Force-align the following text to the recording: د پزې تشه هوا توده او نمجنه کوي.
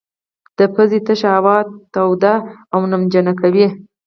د 0.57 0.59
پزې 0.73 0.99
تشه 1.07 1.27
هوا 1.37 1.57
توده 1.93 2.33
او 2.73 2.79
نمجنه 2.91 3.31
کوي. 3.41 3.67